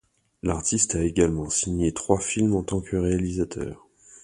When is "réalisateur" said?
2.97-3.87